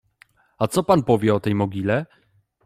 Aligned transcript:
—A 0.59 0.67
co 0.67 0.83
pan 0.83 1.03
powie 1.03 1.33
o 1.35 1.39
tej 1.39 1.55
mogile? 1.55 2.05